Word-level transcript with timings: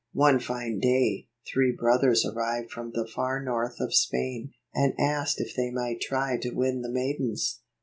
One 0.13 0.39
fine 0.39 0.79
day, 0.79 1.27
three 1.45 1.71
brothers 1.77 2.25
arrived 2.25 2.71
from 2.71 2.89
the 2.89 3.05
far 3.05 3.39
north 3.39 3.75
of 3.79 3.93
Spain, 3.93 4.51
and 4.73 4.99
asked 4.99 5.39
if 5.39 5.55
they 5.55 5.69
might 5.69 6.01
try 6.01 6.37
to 6.37 6.49
win 6.55 6.81
the 6.81 6.89
maidens. 6.91 7.59